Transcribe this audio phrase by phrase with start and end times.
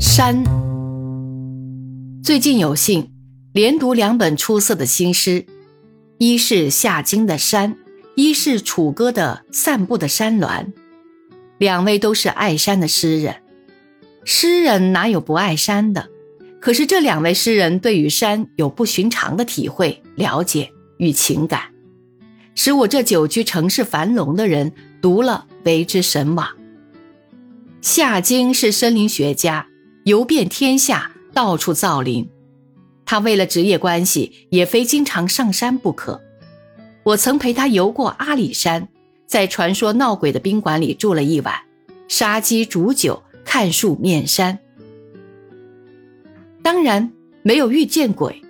[0.00, 0.44] 山。
[2.22, 3.10] 最近有幸
[3.52, 5.44] 连读两本出色的新诗，
[6.18, 7.74] 一是夏经的《山》，
[8.14, 10.66] 一是楚歌的《散步的山峦》。
[11.58, 13.42] 两位都是爱山的诗人，
[14.24, 16.08] 诗人哪有不爱山的？
[16.60, 21.62] 可是这两位诗人对于山有不寻常的体会、了解与情感，
[22.54, 24.72] 使我这久居城市繁荣的人
[25.02, 26.48] 读了为之神往。
[27.80, 29.67] 夏经是森林学家，
[30.08, 32.26] 游遍天下，到处造林。
[33.04, 36.18] 他为了职业关系，也非经常上山不可。
[37.02, 38.88] 我曾陪他游过阿里山。
[39.26, 41.54] 在传说闹鬼的宾馆里住了一晚，
[42.08, 44.58] 杀鸡煮酒，看树面山。
[46.62, 47.12] 当然
[47.42, 48.40] 没有遇见鬼，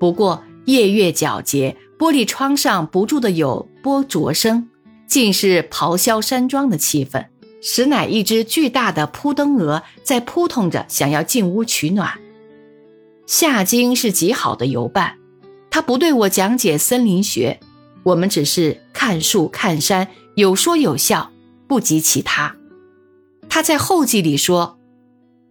[0.00, 4.68] 不过夜月皎洁，玻璃窗上不住的有波啄声，
[5.06, 7.26] 尽是咆哮山庄的气氛。
[7.68, 12.16] 实乃一只巨大的扑灯蛾在扑腾着，想要进屋取暖。
[13.26, 15.18] 夏经是极好的游伴，
[15.68, 17.58] 他不对我讲解森林学。
[18.04, 21.32] 我们只是看树看山，有说有笑，
[21.66, 22.54] 不及其他。
[23.48, 24.78] 他在后记里说：“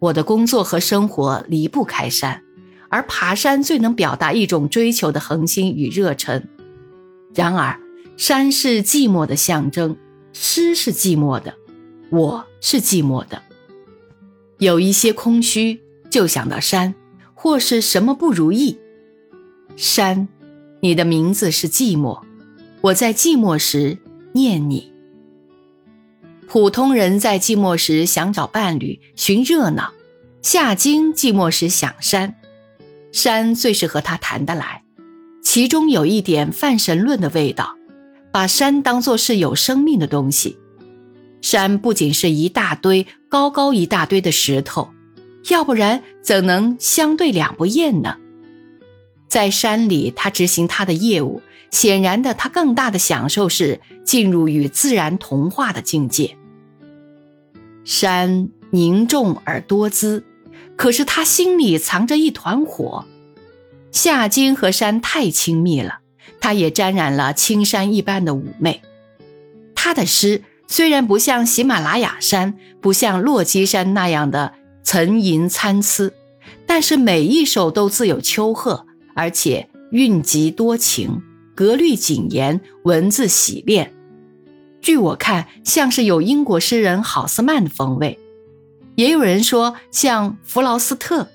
[0.00, 2.42] 我的工作和生活离不开山，
[2.88, 6.48] 而爬山最能表达一种追求的恒心与热忱。
[7.34, 7.78] 然而，
[8.16, 9.94] 山是寂寞的象征，
[10.32, 11.52] 诗是寂寞的，
[12.10, 13.42] 我是寂寞的。
[14.58, 16.94] 有一些空虚，就想到山，
[17.34, 18.78] 或是什么不如意。
[19.76, 20.28] 山，
[20.80, 22.20] 你的名字是寂寞。”
[22.80, 23.98] 我在寂寞时
[24.32, 24.92] 念你。
[26.46, 29.92] 普通人在寂寞时想找伴侣寻热闹，
[30.42, 32.36] 夏经寂寞时想山，
[33.12, 34.84] 山最是和他谈得来，
[35.42, 37.76] 其中有一点泛神论的味道，
[38.30, 40.56] 把山当作是有生命的东西。
[41.40, 44.90] 山不仅是一大堆高高一大堆的石头，
[45.50, 48.16] 要不然怎能相对两不厌呢？
[49.28, 51.42] 在山里，他执行他的业务。
[51.70, 56.34] 显然的，他更大的享受是进入与自然同化的境界。
[57.84, 60.24] 山凝重而多姿，
[60.76, 63.04] 可是他心里藏着一团火。
[63.92, 65.98] 夏金和山太亲密了，
[66.40, 68.80] 他也沾染了青山一般的妩媚。
[69.74, 74.52] 他的诗虽然不像喜马拉雅山、不像落基山那样的
[74.84, 76.12] 层吟参差，
[76.66, 81.22] 但是每一首都自有丘壑，而且韵极多情。
[81.54, 83.92] 格律谨严，文字洗练。
[84.80, 88.16] 据我看，像是有英国诗人郝斯曼的风味，
[88.94, 91.26] 也有人说像弗劳斯特。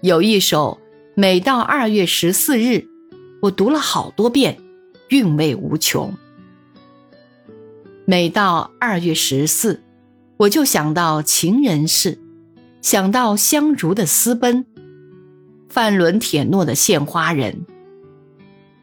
[0.00, 0.80] 有一首
[1.14, 2.68] 《每到二月十四日》，
[3.42, 4.58] 我读了好多遍，
[5.10, 6.12] 韵味无穷。
[8.10, 9.84] 每到二月十四，
[10.36, 12.18] 我就想到情人事，
[12.82, 14.66] 想到香如的私奔，
[15.68, 17.64] 范伦铁诺的献花人。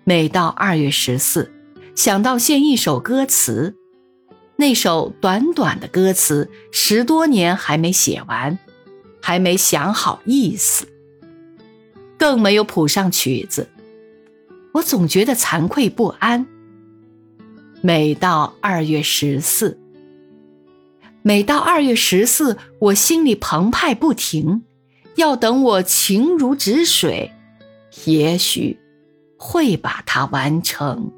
[0.05, 1.51] 每到二月十四，
[1.93, 3.75] 想到献一首歌词，
[4.55, 8.57] 那首短短的歌词十多年还没写完，
[9.21, 10.87] 还没想好意思，
[12.17, 13.67] 更没有谱上曲子，
[14.71, 16.47] 我总觉得惭愧不安。
[17.81, 19.79] 每到二月十四，
[21.21, 24.63] 每到二月十四，我心里澎湃不停，
[25.15, 27.31] 要等我情如止水，
[28.05, 28.77] 也许。
[29.39, 31.11] 会把它完成。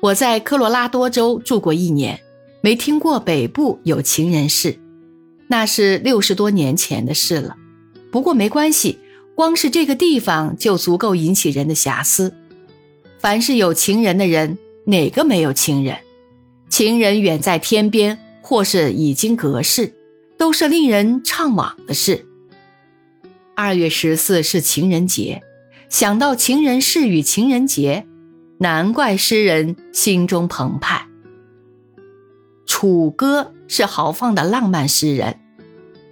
[0.00, 2.18] 我在科罗拉多州住过一年，
[2.60, 4.80] 没听过北部有情人事，
[5.46, 7.56] 那是六十多年前的事了。
[8.10, 8.98] 不过没关系，
[9.36, 12.34] 光是这个地方就足够引起人的遐思。
[13.20, 15.98] 凡是有情人的人，哪个没有情人？
[16.70, 19.92] 情人远在天边，或是已经隔世，
[20.38, 22.26] 都是令人怅惘的事。
[23.54, 25.42] 二月十四是情人节。
[25.90, 28.06] 想到情人事与情人节，
[28.60, 31.06] 难怪诗人心中澎湃。
[32.66, 35.38] 楚歌是豪放的浪漫诗人，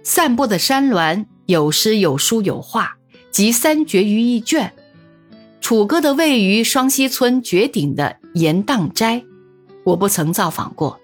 [0.03, 2.97] 散步的山峦有诗有书有画，
[3.31, 4.73] 集三绝于一卷。
[5.67, 9.25] 楚歌的位于双溪村绝顶的严荡斋，
[9.83, 10.97] 我不曾造访过，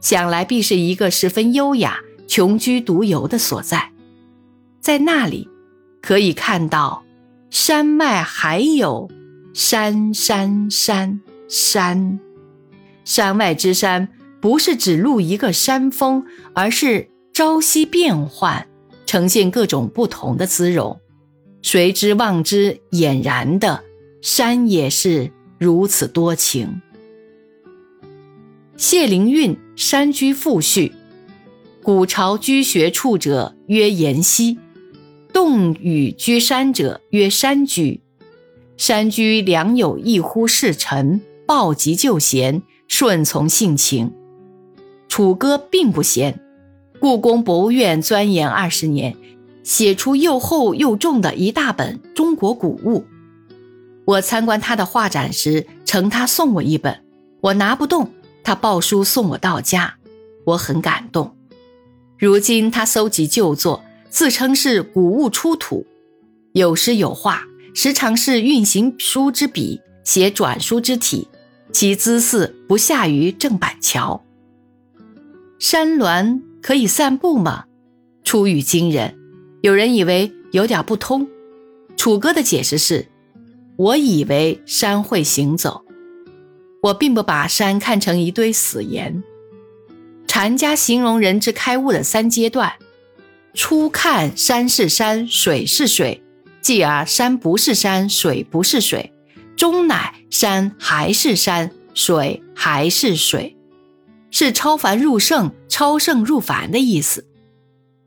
[0.00, 3.92] 想来必是一个十分优雅、穷居独游的所在。
[4.80, 5.50] 在那里，
[6.00, 7.04] 可以看到。
[7.50, 9.10] 山脉还有
[9.52, 12.18] 山山山山，
[13.04, 14.08] 山外之山
[14.40, 16.24] 不是只露一个山峰，
[16.54, 18.66] 而是朝夕变换，
[19.04, 20.98] 呈现各种不同的姿容。
[21.60, 23.84] 谁知望之俨然的
[24.28, 26.82] 山也是如此多情。
[28.76, 30.88] 谢灵运《山居赋序》：
[31.84, 34.58] 古朝居学处者曰岩溪，
[35.32, 38.00] 洞宇居山者曰山居。
[38.76, 44.12] 山居良有一乎事臣，暴疾就贤，顺从性情。
[45.08, 46.40] 楚歌并不贤，
[46.98, 49.14] 故宫博物院钻研二十年，
[49.62, 52.98] 写出又厚又重的一大本《中国古物》。
[54.06, 57.02] 我参观他的画展时，承他送我一本，
[57.40, 58.08] 我拿不动，
[58.44, 59.96] 他抱书送我到家，
[60.44, 61.36] 我很感动。
[62.16, 65.84] 如今他搜集旧作，自称是古物出土，
[66.52, 67.42] 有诗有画，
[67.74, 71.26] 时常是运行书之笔，写转书之体，
[71.72, 74.24] 其姿似不下于郑板桥。
[75.58, 77.64] 山峦可以散步吗？
[78.22, 79.18] 出语惊人，
[79.62, 81.26] 有人以为有点不通。
[81.96, 83.08] 楚歌的解释是：
[83.76, 85.84] 我以为山会行走，
[86.82, 89.22] 我并不把山看成一堆死岩。
[90.26, 92.72] 禅家形容人之开悟的三阶段：
[93.52, 96.22] 初看山是山，水是水；
[96.62, 99.10] 继而山不是山，水不是水；
[99.56, 103.56] 终乃山还是山，水还是水，
[104.30, 107.26] 是超凡入圣、超圣入凡的意思。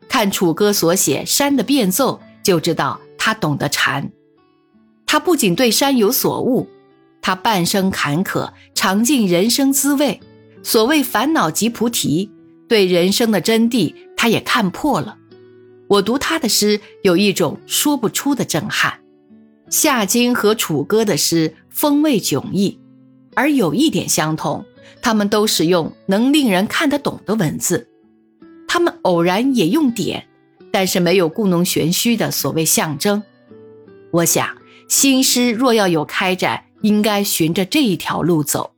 [0.07, 4.11] 看楚歌所写山的变奏，就知道他懂得禅。
[5.11, 6.67] 他不仅对山有所悟，
[7.19, 10.19] 他半生坎坷，尝尽人生滋味。
[10.61, 12.29] 所谓烦恼即菩提，
[12.67, 15.17] 对人生的真谛，他也看破了。
[15.87, 18.99] 我读他的诗，有一种说不出的震撼。
[19.71, 22.79] 夏经和楚歌的诗风味迥异，
[23.33, 24.63] 而有一点相同，
[25.01, 27.87] 他们都使用能令人看得懂的文字。
[28.67, 30.27] 他们偶然也用典，
[30.71, 33.23] 但是没有故弄玄虚的所谓象征。
[34.11, 34.47] 我想，
[34.89, 38.71] 新诗若要有开展，应该循着这一条路走。